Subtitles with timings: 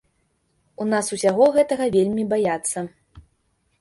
[0.85, 2.79] У нас усяго гэтага вельмі баяцца.